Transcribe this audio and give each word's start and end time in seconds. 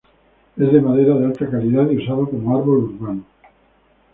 Es 0.57 0.71
de 0.73 0.81
madera 0.81 1.13
de 1.15 1.25
alta 1.27 1.47
calidad, 1.47 1.87
y 1.91 1.97
usado 1.97 2.27
como 2.27 2.57
árbol 2.57 2.85
urbano. 2.99 3.23